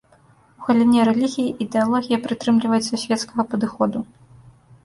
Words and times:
У 0.61 0.63
галіне 0.69 1.01
рэлігіі 1.09 1.51
ідэалогія 1.65 2.21
прытрымліваецца 2.25 2.93
свецкага 3.03 3.41
падыходу. 3.53 3.99